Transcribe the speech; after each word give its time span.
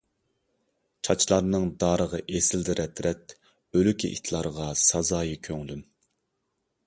چاچلارنىڭ 1.07 1.67
دارىغا 1.83 2.21
ئېسىلدى 2.37 2.77
رەت- 2.79 3.03
رەت، 3.07 3.35
ئۆلۈكى 3.79 4.13
ئىتلارغا 4.15 4.67
سازايى 4.87 5.39
كۆڭلۈم. 5.49 5.85